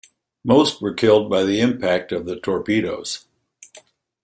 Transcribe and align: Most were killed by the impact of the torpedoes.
Most 0.43 0.81
were 0.81 0.95
killed 0.95 1.29
by 1.29 1.43
the 1.43 1.59
impact 1.59 2.11
of 2.11 2.25
the 2.25 2.35
torpedoes. 2.39 3.25